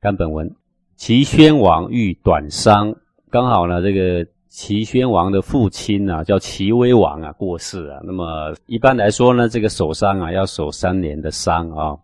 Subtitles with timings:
[0.00, 0.48] 看本文，
[0.96, 2.94] 齐宣王遇短伤，
[3.30, 7.98] 刚好呢，这个齐宣王的父亲啊，叫齐威王啊，过世啊。
[8.04, 11.98] 那么一般来说呢，这个守丧啊，要守三年的丧啊。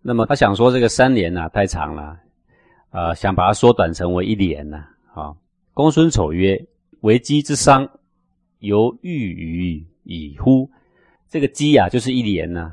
[0.00, 2.18] 那么他想说，这个三年啊太长了，
[2.90, 4.84] 呃，想把它缩短成为一年呢。
[5.14, 5.32] 啊，
[5.74, 6.66] 公孙丑曰
[7.02, 7.88] ：“为鸡之丧，
[8.58, 10.68] 犹豫于矣乎？”
[11.30, 12.72] 这个鸡啊，就是一年呢。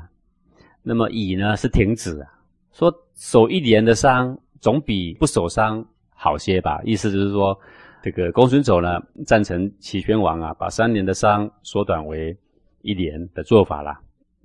[0.82, 2.39] 那么乙呢，是停止啊。
[2.72, 5.84] 说守一年的伤，总比不守伤
[6.14, 6.80] 好些吧？
[6.84, 7.58] 意思就是说，
[8.02, 12.36] 这个公孙丑呢，赞成齐宣王啊，把三年的伤缩短为
[12.82, 14.00] 一年的做法啦。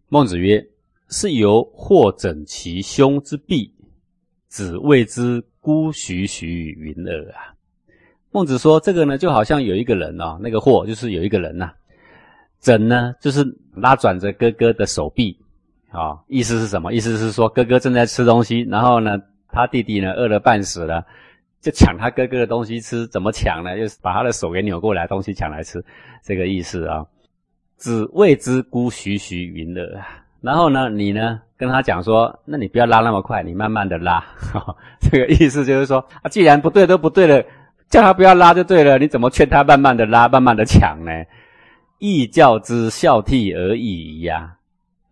[0.09, 0.66] 孟子曰
[1.09, 3.72] ：“是由或整其兄之臂，
[4.48, 7.53] 子谓之孤徐徐云耳啊。”
[8.31, 11.72] 孟子说，这个呢，就好像有一个人哦，那个或就是有一个人呐，
[12.59, 13.45] 整呢就是
[13.76, 15.39] 拉转着哥哥的手臂。
[15.95, 16.94] 啊，意思是什么？
[16.94, 19.17] 意思是说，哥哥正在吃东西，然后呢，
[19.49, 21.05] 他弟弟呢饿得半死了，
[21.62, 23.08] 就抢他哥哥的东西吃。
[23.08, 23.78] 怎么抢呢？
[23.78, 25.83] 就是把他的手给扭过来，东西抢来吃，
[26.22, 27.05] 这个意思啊。
[27.78, 30.02] 子谓之孤徐徐云耳。
[30.42, 34.23] 然后呢，你呢跟他讲说，那你不要拉那么快，你慢慢的拉。
[35.02, 37.44] 这个意思就是说，啊，既然不对都不对了，
[37.89, 38.98] 叫他不要拉就对了。
[38.98, 41.11] 你怎么劝他慢慢的拉，慢慢的抢呢？
[42.00, 44.53] 亦教之孝悌而已呀。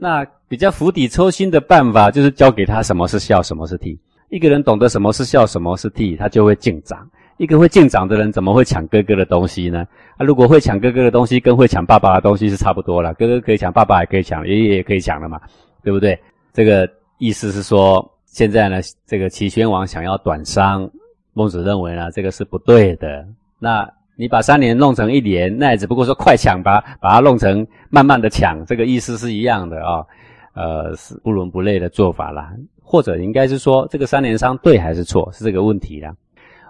[0.03, 3.97] 那比较釜底抽薪的办法，就是教给他什么是孝，什么是悌。
[4.27, 7.09] 一个人懂得什么是孝，什么是悌，他就会敬长。
[7.37, 9.87] 一个会敬长的人，怎么会抢哥哥的东西呢？
[10.17, 13.13] 啊，如果会抢哥哥的东西，跟会抢爸爸的东西是差不多了。
[13.13, 15.39] 哥哥可以抢，爸爸也可以抢，爷爷也可以抢了嘛，
[15.81, 16.19] 对不对？
[16.51, 16.85] 这个
[17.17, 20.91] 意思是说，现在呢，这个齐宣王想要短商，
[21.31, 23.25] 孟子认为呢，这个是不对的。
[23.57, 23.89] 那。
[24.15, 30.05] 你把三年弄成一年，那也只不过说快抢吧，把它弄成慢慢的抢，这个意思是一样的啊，
[30.53, 32.53] 呃，是不伦不类的做法啦。
[32.81, 36.13] 或者应该是说，这个三年商对还是错，是这个问题啦。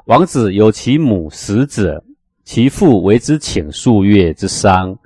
[0.06, 2.02] 王子有其母死者，
[2.46, 4.98] 其父为之请数月之丧。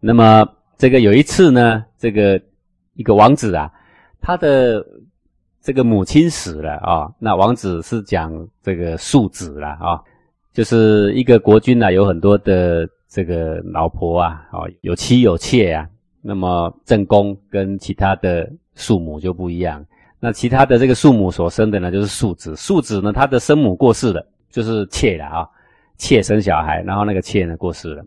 [0.00, 0.44] 那么
[0.76, 2.40] 这个有一次呢，这个
[2.94, 3.70] 一个王子啊，
[4.20, 4.84] 他的
[5.62, 10.02] 这个母亲死了啊，那王子是讲这个庶子了啊。
[10.56, 15.86] 就是一个国君呐，有很多的这个老婆啊，哦，有妻有妾啊。
[16.22, 19.84] 那么正宫跟其他的庶母就不一样。
[20.18, 22.56] 那其他的这个庶母所生的呢，就是庶子。
[22.56, 25.46] 庶子呢，他的生母过世了，就是妾了啊。
[25.98, 28.02] 妾生小孩，然后那个妾呢过世了，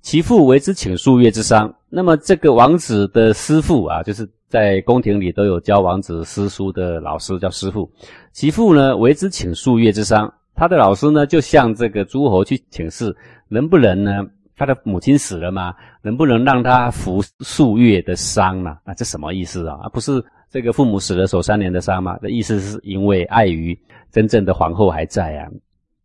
[0.00, 1.70] 其父为之请数月之丧。
[1.90, 7.92] 那么这个王子的师父啊，就是在宫廷里都有教王子诗书的老师叫师父。
[8.32, 10.32] 其父呢为之请数月之丧。
[10.54, 13.14] 他的老师呢，就向这个诸侯去请示，
[13.48, 14.24] 能不能呢？
[14.56, 18.78] 他的母亲死了嘛，能不能让他服数月的丧呢？
[18.84, 19.80] 啊，这什么意思啊？
[19.82, 22.16] 啊，不是这个父母死了守三年的丧吗？
[22.18, 23.76] 的意思是因为碍于
[24.12, 25.48] 真正的皇后还在啊，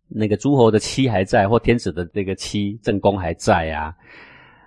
[0.08, 3.94] 那个诸侯的妻还在，或天子的这个妻正宫还在啊。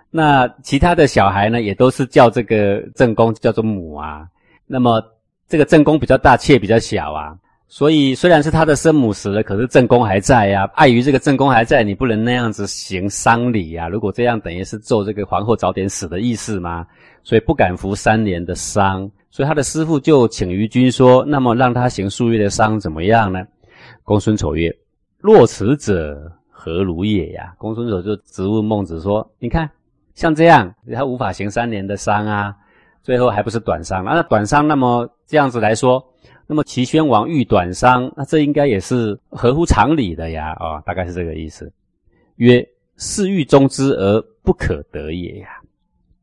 [0.09, 4.25] 那其他的小孩呢，也都是叫这个正宫叫做母啊。
[4.65, 5.03] 那么
[5.49, 7.37] 这个正宫比较大，妾比较小啊。
[7.75, 10.69] 所以虽然是他的生母死了，可是正宫还在呀。
[10.75, 13.89] 碍于这个正宫还在，你不能那样子行丧礼呀。
[13.89, 16.85] 如果这样，等于是咒这个皇后早点死的意思吗？
[17.23, 19.09] 所以不敢服三年的丧。
[19.31, 23.39] 所以他的师傅就请于君说：“那么让他行数月的丧怎么样呢？”
[24.05, 24.71] 公孙丑曰
[25.17, 29.67] ：“若此者何如也呀？”公孙丑就直问孟子说：“你看，
[30.13, 32.53] 像这样，他无法行三年的丧啊，
[33.01, 34.05] 最后还不是短丧？
[34.05, 35.99] 那短丧，那么这样子来说。”
[36.45, 41.71] 那么齐宣王遇短伤，那这应该也是合乎常理的呀，啊，大概是这个意思。
[42.35, 42.67] 曰：
[42.97, 45.47] 是欲中之而不可得也呀。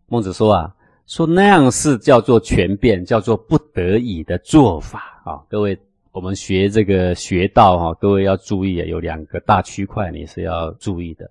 [0.06, 0.74] 孟子说啊，
[1.06, 5.40] 说那样是叫做权变，叫做不得已的做法啊。
[5.48, 5.78] 各位，
[6.12, 11.30] 我们学这个学道哈，各位要注意啊，有两个大区块你是要注意的，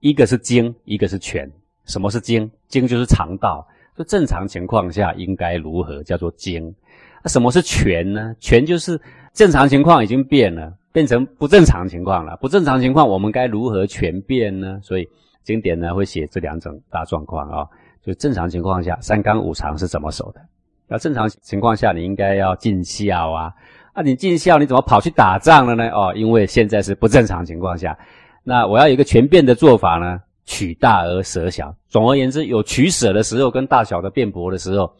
[0.00, 1.50] 一个是经，一个是权。
[1.86, 2.50] 什么是经？
[2.68, 3.66] 经就是常道，
[3.96, 6.74] 就正常情况下应该如何，叫做经。
[7.26, 8.34] 什么是权呢？
[8.38, 9.00] 权就是
[9.32, 12.36] 正常情况已经变了，变成不正常情况了。
[12.40, 14.78] 不正常情况，我们该如何权变呢？
[14.82, 15.08] 所以
[15.42, 17.66] 经典呢会写这两种大状况啊，
[18.02, 20.40] 就正常情况下三纲五常是怎么守的？
[20.88, 23.52] 那正常情况下你应该要尽孝啊，
[23.92, 25.88] 啊你尽孝你怎么跑去打仗了呢？
[25.90, 27.98] 哦，因为现在是不正常情况下，
[28.44, 31.74] 那我要有一个权变的做法呢，取大而舍小。
[31.88, 34.90] 总而言之，有取舍的时候跟大小的辩驳的时候，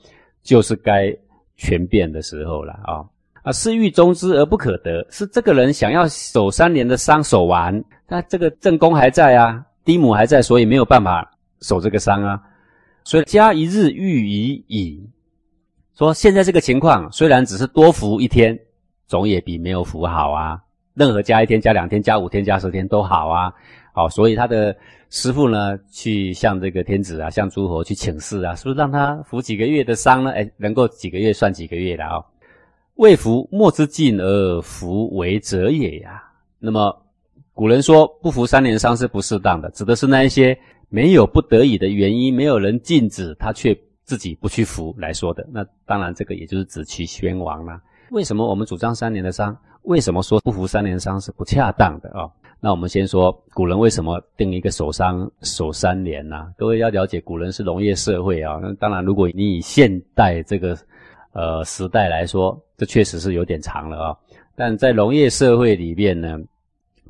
[0.42, 1.16] 就是该。
[1.56, 3.04] 全变的时候了啊
[3.42, 3.52] 啊！
[3.52, 11.30] 是欲终之而不可得，是这个人想要守三年的丧守完，那这个正宫还在啊，嫡母还在，所以没有办法
[11.60, 12.42] 守这个丧啊。
[13.04, 15.08] 所以加一日欲已矣。
[15.96, 18.58] 说现在这个情况虽然只是多服一天，
[19.06, 20.60] 总也比没有服好啊。
[20.94, 23.52] 任何加一天、加两天、加五天、加十天都好啊。
[23.92, 24.76] 好，所以他的
[25.10, 30.32] 师傅呢，去向这个天子啊，向诸侯去请示啊，是不是让他服几个月的伤呢？
[30.32, 32.22] 哎，能够几个月算几个月的啊？
[32.96, 36.22] 未服莫之尽而服为则也呀。
[36.58, 36.94] 那么
[37.54, 40.58] 古人说不服三年伤是不适当的，指的是那一些
[40.88, 45.46] 没有不得已的原因，没有人禁止他却自己不去服来说的。
[45.52, 47.80] 那当然，这个也就是指齐宣王了。
[48.10, 49.56] 为什么我们主张三年的伤？
[49.82, 52.26] 为什么说不服三年伤是不恰当的啊？
[52.58, 56.52] 那我们先说古人为什么定一个守伤守三年呢？
[56.56, 58.58] 各位要了解，古人是农业社会啊。
[58.62, 60.76] 那当然，如果你以现代这个
[61.32, 64.16] 呃时代来说，这确实是有点长了啊。
[64.56, 66.38] 但在农业社会里面呢，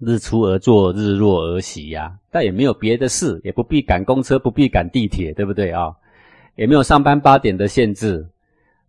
[0.01, 5.95] 日出而作，日落而息呀，但也没有别的事，也不必赶公车，不必赶地铁，对不对啊？
[6.57, 8.27] 也没有上班八点的限制。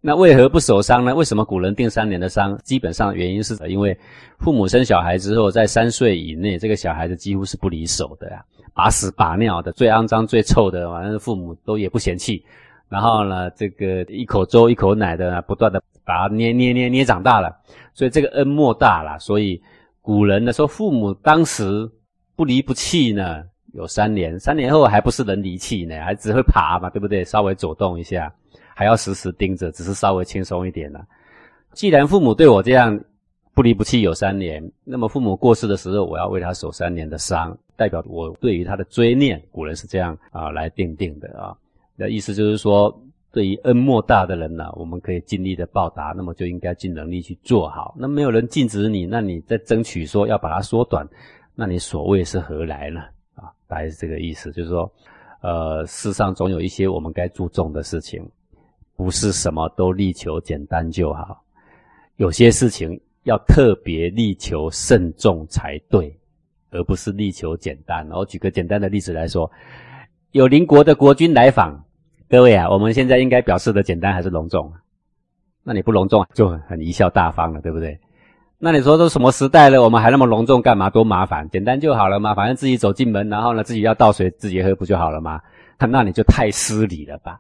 [0.08, 1.14] 那为何不守丧呢？
[1.14, 2.58] 为什么古人定三年的丧？
[2.64, 3.94] 基本上原因是因为
[4.40, 8.42] 父母生小孩之后，在三岁以内，这个小孩子几乎是不离手的呀，
[8.74, 12.42] 把屎把尿的，最肮脏、最臭的，反正父母都也不嫌弃。
[12.88, 17.54] 然后呢，这个一口粥、一口奶的，不断的把它捏捏捏捏长大了，
[17.94, 19.20] 所以这个恩莫大了。
[19.20, 19.62] 所以
[20.02, 21.66] 古人呢说，父母当时
[22.34, 23.44] 不离不弃呢，
[23.74, 27.26] 有三年，三年后还不是人离弃呢，还只会爬嘛，对不对？
[27.26, 28.34] 稍微走动一下。
[28.78, 31.04] 还要时时盯着，只是稍微轻松一点了。
[31.74, 33.04] 既然父母对我这样
[33.56, 39.42] 不离不弃有三年，那么父母过世的时候，我要为他守三年的丧，代表我对于他的追念。
[39.52, 41.58] 古人是这样啊来定定的啊。
[41.96, 42.96] 那意思就是说，
[43.32, 47.96] 对于恩莫大的人呢，我们可以尽力的报答，那么就应该尽能力去做好。
[47.98, 51.08] 那没有人禁止你，那你在争取说要把它缩短，
[51.56, 53.02] 那你所谓是何来呢？
[53.34, 54.92] 啊，大概是这个意思，就是说，
[55.42, 58.24] 呃，世上总有一些我们该注重的事情。
[58.98, 61.40] 不是什么都力求简单就好，
[62.16, 66.20] 有些事情要特别力求慎重才对，
[66.72, 68.10] 而不是力求简单。
[68.10, 69.50] 我举个简单的例子来说，
[70.32, 71.80] 有邻国的国君来访，
[72.28, 74.74] 各位啊，我们现在应该表示的简单还是隆重？
[75.64, 78.00] 那你不隆重就很贻笑大方了，对不对？
[78.58, 80.90] 那你说都什么时代了，我们还那么隆重干嘛？
[80.90, 85.40] 多麻烦，简单就好了嘛，反正自己走进门，然后呢自己要倒水自己喝不就好了吗？
[85.78, 87.40] 那你就太失礼了吧。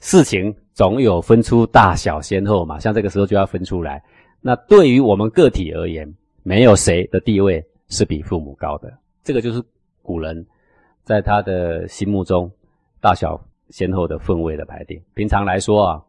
[0.00, 4.02] 事情总有分出大小先后嘛，像这个时候就要分出来。
[4.40, 6.10] 那对于我们个体而言，
[6.42, 8.90] 没有谁的地位是比父母高的，
[9.22, 9.62] 这个就是
[10.00, 10.46] 古人
[11.04, 12.50] 在他的心目中
[12.98, 13.38] 大小
[13.68, 14.98] 先后的分位的排定。
[15.12, 16.02] 平常来说啊，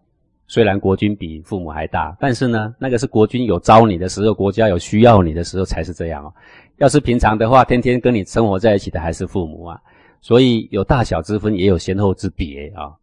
[0.47, 6.33] 虽然国君比父母还大，但是呢，那个是国君有招你的时候，国家有需要你的时候才是这样哦。
[6.77, 9.81] 要是平常的话，天天跟你生活在一起的还是父母啊，
[10.21, 12.95] 所以有大小之分，也有先后之别啊。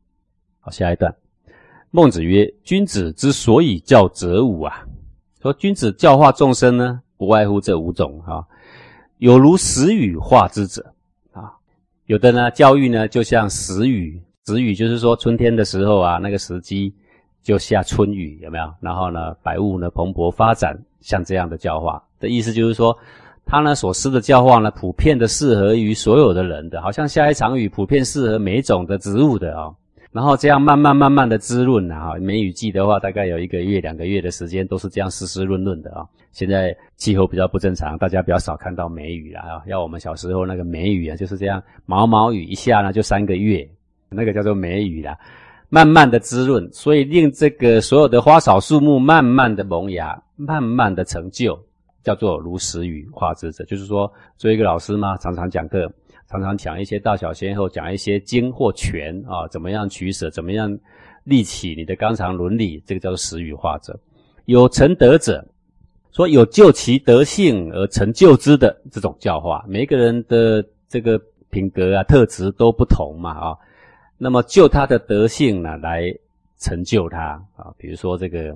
[0.61, 1.15] 好下一段，
[1.90, 4.85] 孟子曰：“君子之所以教则五啊，
[5.40, 8.44] 说君子教化众生呢，不外乎这五种啊。
[9.17, 10.85] 有如时雨化之者
[11.32, 11.50] 啊，
[12.05, 16.94] 有的呢教育呢，就像时雨，时雨就是说春天的时候啊，那个时机
[17.43, 18.70] 就下春雨，有没有？
[18.81, 22.94] 然后呢，百物呢蓬勃发展，像这样的教化的意思就是说，
[23.46, 29.73] 他呢所施的教化呢，普遍的适合于所有的人的，好像下一场雨，普遍适合每种的植物的啊。”
[30.19, 36.05] 然后这样慢慢慢慢的滋润啊，梅雨季的话，大概有一个月、两个月的时间都是这样湿湿润润的啊。
[36.32, 39.63] 现在气候比较不正常，大家比较少看到梅雨了啊。
[39.69, 43.65] 要我们小时候那个梅雨啊，就是这样毛毛雨一下呢就三个月，
[44.08, 45.17] 那个叫做梅雨啦。
[45.69, 51.56] 慢慢的滋润，所以令这个所有的花草树木慢慢的萌芽，慢慢的成就，
[52.03, 53.63] 叫做如时雨化之者。
[53.67, 55.89] 就是说，做一个老师嘛，常常讲课。
[56.31, 60.79] 常常讲一些大小先后，讲一些经或权啊，怎么样取舍，怎么样
[61.25, 63.99] 立起你的纲常伦理，这个叫做时语化者。
[64.44, 65.43] 有成德者，
[66.13, 69.65] 说有就其德性而成就之的这种教化。
[69.67, 71.19] 每个人的这个
[71.49, 73.56] 品格啊、特质都不同嘛啊，
[74.19, 76.15] 那么就他的德性呢来
[76.58, 77.73] 成就他啊。
[77.79, 78.55] 比如说这个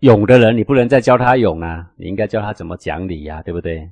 [0.00, 3.88] 勇的人，你不能再教他勇啊，你应该教他怎么讲理呀，对不对？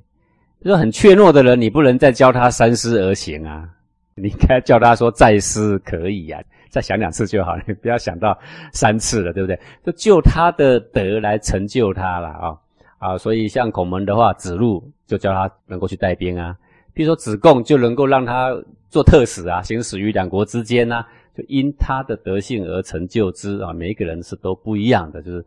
[0.61, 3.67] 就是很怯懦的人，你不能再教他三思而行啊！
[4.13, 6.39] 你应该教他说再思可以呀，
[6.69, 8.37] 再想两次就好了，不要想到
[8.71, 9.59] 三次了，对不对？
[9.83, 12.57] 就就他的德来成就他了啊
[12.99, 13.17] 啊！
[13.17, 16.53] 所以像孔门的话，子路就教他能够去带兵啊；，
[16.93, 18.55] 比如说子贡就能够让他
[18.89, 21.03] 做特使啊，行使于两国之间呐，
[21.35, 23.73] 就因他的德性而成就之啊。
[23.73, 25.43] 每一个人是都不一样的，就是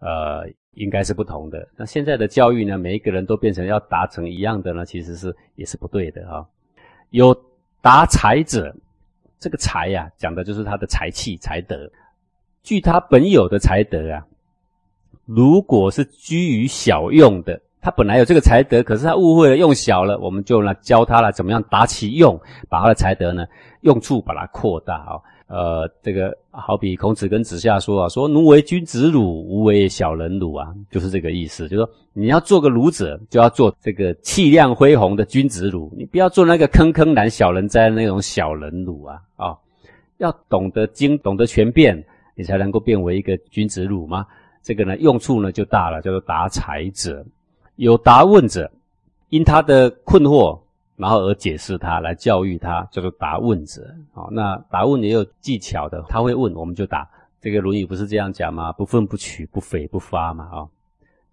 [0.00, 0.44] 呃。
[0.76, 1.68] 应该是不同的。
[1.76, 2.78] 那现在的教育呢？
[2.78, 4.84] 每一个人都变成要达成一样的呢？
[4.86, 6.46] 其实是也是不对的啊。
[7.10, 7.34] 有
[7.80, 8.74] 达才者，
[9.38, 11.90] 这个才呀，讲的就是他的才气、才德。
[12.62, 14.26] 据他本有的才德啊，
[15.24, 22.36] 如果是居于小用的，他本来有这个才德，可是他误会了用小了，我们就来教他了怎么样达其用，
[22.68, 23.46] 把他的才德呢
[23.82, 25.22] 用处把它扩大啊。
[25.46, 31.68] 呃，这个好比孔子跟子夏说啊，说奴为君子辱，吾为小人辱啊，就是这个意思。
[31.68, 39.56] 就是说你要做个儒者，就要做这个气量恢宏的君子辱，你不要做那个坑坑难小人哉那种小人辱啊啊！
[40.18, 44.26] 要懂得经，懂得全变，你才能够变为一个君子辱嘛。
[44.60, 47.24] 这个呢，用处呢就大了，叫做达才者。
[47.76, 48.70] 有答问者，
[49.28, 50.58] 因他的困惑。
[50.96, 53.82] 然后而解释他，来教育他，叫做答问者。
[54.14, 57.06] 好，那答问也有技巧的，他会问，我们就答。
[57.38, 58.72] 这个《论语》不是这样讲吗？
[58.72, 60.44] 不愤不取，不悱不发嘛。
[60.46, 60.64] 啊，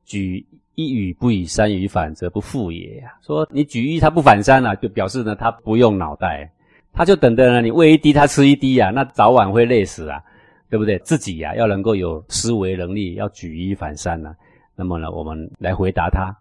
[0.03, 0.45] 举
[0.75, 3.13] 一语不以三语反，则不复也呀。
[3.21, 6.51] 说你举一，他不反三了，就表示呢，他不用脑袋，
[6.91, 10.21] 他就等着，你喂一滴，他吃一滴呀，那早晚会累死啊，
[10.69, 10.99] 对不对？
[10.99, 14.35] 自己呀，要能够有思维能力，要举一反三呢。
[14.75, 16.35] 那么呢，我们来回答他，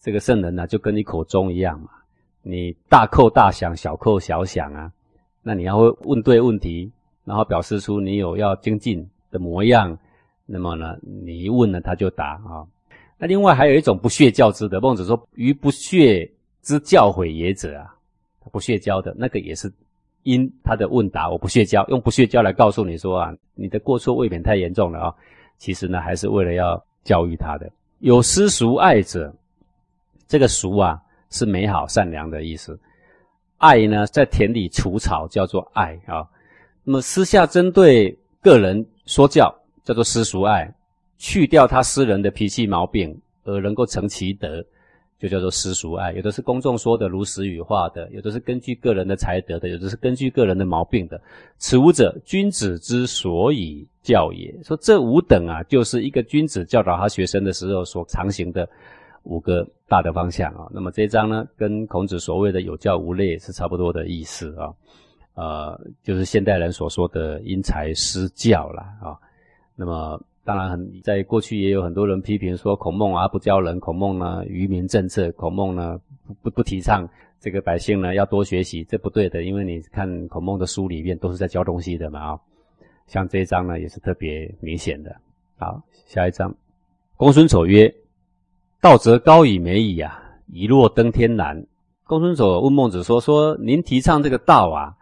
[0.00, 1.90] 这个圣人呢，就跟你口中一样嘛。
[2.42, 4.92] 你大扣大想，小扣小想啊，
[5.42, 6.90] 那你要会问对问题，
[7.24, 9.98] 然后表示出你有要精进的模样，
[10.46, 12.66] 那么呢，你一问呢，他就答啊。
[13.18, 16.30] 那另外还有一种不屑教之的，孟子说：“于不屑
[16.62, 17.96] 之教诲也者啊，
[18.52, 19.72] 不屑教的那个也是
[20.22, 25.14] 因他的问答，我不屑教，用不屑教来告诉你说啊，你的过错未免太严重了啊。
[25.58, 27.70] 其实呢，还是为了要教育他的。
[28.00, 29.34] 有私俗爱者，
[30.28, 32.78] 这个俗啊。”是美好善良的意思，
[33.58, 36.24] 爱呢，在田里除草叫做爱啊。
[36.84, 40.72] 那么私下针对个人说教叫做私俗爱，
[41.18, 44.64] 去掉他私人的脾气毛病而能够成其德，
[45.18, 46.12] 就叫做私俗爱。
[46.12, 51.20] 有的是公众说的如实语话的，有的是根据个人的才德的，有的是根据个人的毛病的。
[51.58, 54.54] 此五者，君子之所以教也。
[54.62, 58.68] 说这五等啊，就是一个君子教导他学生的时候所常行的。
[59.28, 64.70] 五个大的方向啊，那么这一章呢，跟孔子所谓的有教无类是差不多的意思啊，
[65.34, 69.18] 呃，就是现代人所说的因材施教啦啊。
[69.74, 77.04] 那么当然很，在过去也有很多人批评说孔孟啊不教人，孔孟呢愚民政策，孔孟呢不不不提倡
[77.40, 82.40] 这个百姓呢要多学习，这不对的，因为你看孔孟的书里面都是在教东西的嘛啊。
[83.06, 85.14] 像这一章呢也是特别明显的。
[85.58, 86.54] 好，下一章，
[87.16, 87.94] 公孙丑曰。
[88.78, 91.66] 道则高以美矣啊，以若登天难。
[92.04, 94.94] 公孙丑问孟子说：“说您提倡这个道啊，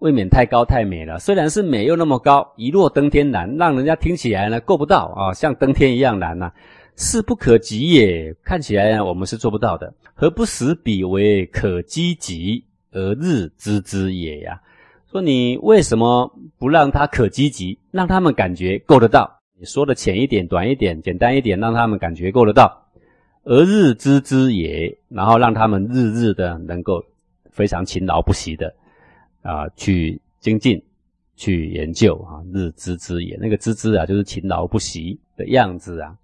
[0.00, 1.20] 未免太高太美了。
[1.20, 6.50] 虽然是美，又那么高，以若登天难，让人家听起来呢够不到啊，像登天一样难呐，
[6.96, 8.34] 是不可及也。
[8.42, 14.60] 看起来我们是做不到的，何不使彼为可积极而日知之也呀？
[15.10, 19.40] 说你为什么不让他可积极，让他们感觉够得到？
[19.58, 22.84] 你说的浅一点、短一点、简单一点，让他们感觉够得到。”
[23.44, 27.02] 而日知之也，然后让他们日日的能够
[27.50, 28.74] 非常勤劳不息的
[29.40, 30.82] 啊去精进、
[31.34, 33.38] 去研究啊，日知之也。
[33.40, 36.14] 那个知之啊，就是勤劳不息的样子啊。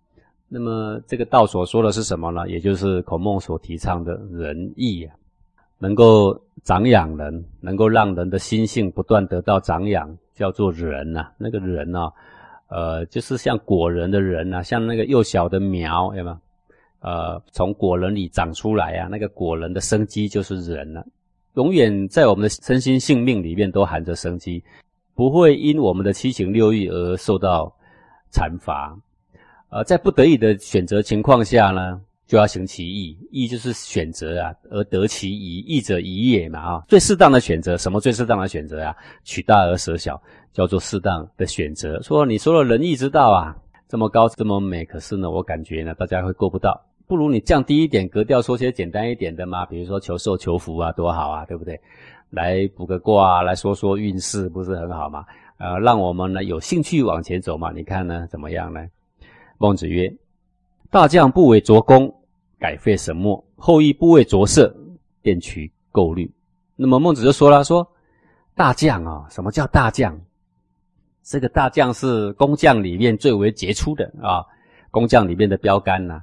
[0.48, 2.46] 那么这个道所说的是什么呢？
[2.46, 5.16] 也就是孔孟所提倡的仁义啊，
[5.78, 11.28] 能够长养人，能够让人的心性不断得到长养，叫做人呐。
[11.38, 12.10] 那个人呢，
[12.68, 16.38] 呃，就是像果仁的人呐，像那个幼小的苗，有没有？
[17.00, 21.04] 呃，从果仁里长出来啊，那个果仁的生机就是人了。
[21.54, 24.64] 永远在我们的身心性命里面都含着生机，
[25.14, 27.70] 不会因我们的七情六欲而受到
[28.32, 28.98] 惩罚。
[29.68, 33.16] 呃，在不得已的选择情况下呢，就要行其义。
[33.30, 35.58] 义就是选择啊，而得其宜。
[35.60, 38.94] 义者宜也嘛啊，最适当的选择，什么最适当的选择啊？
[39.24, 40.20] 取大而舍小，
[40.52, 42.00] 叫做适当的选择。
[42.02, 43.56] 说你说了仁义之道啊，
[43.88, 46.80] 这么高这么美，可是呢，我感觉呢，大家会够不到。
[47.06, 51.78] 不如你降低一点格调，说些简单一点的嘛，比如说求寿求福啊，多好啊，对不对？
[52.30, 55.24] 来卜个卦啊，来说说运势，不是很好吗？
[55.58, 57.70] 呃，让我们呢有兴趣往前走嘛。
[57.70, 58.80] 你看呢，怎么样呢？
[59.58, 60.12] 孟子曰
[60.90, 62.14] ：“大将不为卓功，
[62.58, 64.74] 改废神墨；后羿不为着色，
[65.20, 66.30] 便取垢律。”
[66.76, 67.86] 那么孟子就说了：“说
[68.54, 70.18] 大将啊，什么叫大将？
[71.22, 74.44] 这个大将是工匠里面最为杰出的啊，
[74.90, 76.22] 工匠里面的标杆呐。”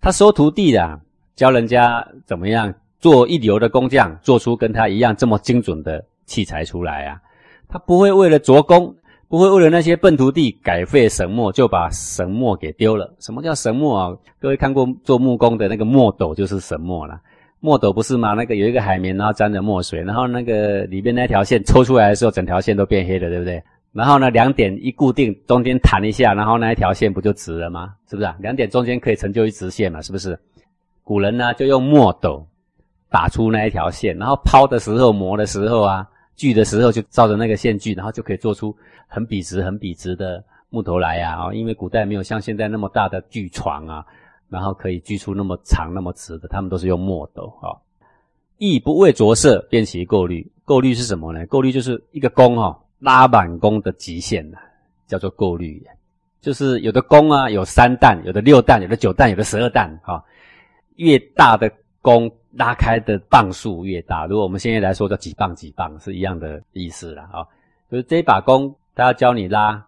[0.00, 1.00] 他收徒弟的，
[1.34, 7.20] 教人家怎么样做一流的工匠，做出跟他一样这么精准的器材出来啊！
[7.68, 8.94] 他不会为了着工，
[9.32, 13.10] 不会为了那些笨徒弟改废神墨，就把神墨给丢了。
[13.18, 14.14] 什么叫神墨啊？
[14.38, 17.18] 各位看过做木工的那个墨斗就是神墨了。
[17.58, 18.34] 墨斗不是吗？
[18.34, 23.62] 那个有一个海绵，然后沾着墨水，然后那个里面那条线抽出来的时候，整条线都变黑了，对不对？
[23.94, 27.94] 然后呢，两点一固定，中间弹一下，然后那一条线不就直了吗？
[28.10, 28.36] 是不是啊？
[28.38, 30.02] 两点中间可以成就一直线嘛？
[30.02, 30.38] 是不是？
[31.02, 32.46] 古人呢就用墨斗
[33.10, 38.74] 打出那一条线，然后抛的时候、磨的时候啊、锯的时候就照着那个线锯，然后就可以做出
[39.06, 41.36] 很笔直、很笔直的木头来呀！
[41.36, 44.06] 啊，因为古代没有像现在那么大的锯床啊，
[44.48, 47.76] 然后可以锯出那么长、那么直的，他们都是用墨斗啊。
[48.58, 50.50] 亦不为着色，便其过滤。
[50.64, 51.46] 过滤是什么呢？
[51.46, 54.58] 过滤就是一个弓哈，拉满弓的极限呐，
[55.06, 55.84] 叫做过滤。
[56.40, 60.24] 就是有的弓啊，有三弹，有的六弹，有的九弹，有的十二弹哈。
[60.96, 61.70] 越大的
[62.00, 64.26] 弓拉开的磅数越大。
[64.26, 67.46] 如果我们现在来说，叫几磅几磅是一样的意思了啊。
[67.90, 69.84] 就是这把弓，他要教你拉，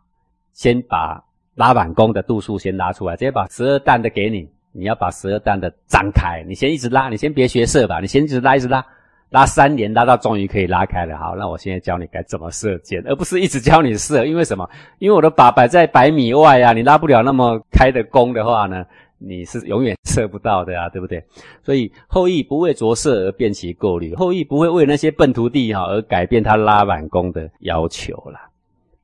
[0.53, 1.23] 先把
[1.55, 4.49] 拉满弓的度数先拉出来，直接把十二弹的给你。
[4.77, 8.85] 你要把十二弹的张开，你先一直拉，你先别学射吧，你先一直拉，一直拉，
[9.31, 11.17] 拉三年，拉到终于可以拉开了。
[11.17, 14.27] 好，那我现在教你该怎么射箭，而不是一直教你射。
[14.27, 14.69] 因为什么？
[14.99, 18.85] 因为我的靶摆在百米外啊，你拉不了那么开的弓的话呢，
[19.19, 21.25] 你是永远射不到的啊，对不对？
[21.63, 28.39] 所以后羿不为着色而变其过滤，后羿不会为那些笨徒弟哈而改变他拉满弓的要求了。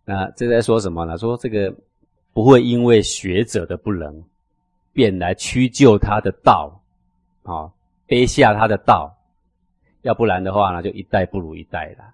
[0.05, 1.17] 那这在说什么呢？
[1.19, 1.75] 说这个
[2.33, 4.23] 不会因为学者的不能。
[4.93, 6.83] 便来屈就他的道，
[7.45, 7.71] 啊，
[8.09, 9.17] 卑下他的道，
[10.03, 12.05] 要不然的话呢，就一代不如一代了，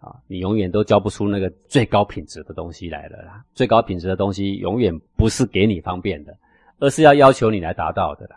[0.00, 3.44] 啊，你永远都教不出那个最高品质的东西来了啦。
[3.54, 6.36] 最高品质的东西永远不是给你方便的，
[6.78, 8.36] 而是要要求你来达到的啦。